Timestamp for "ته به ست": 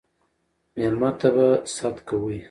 1.19-1.95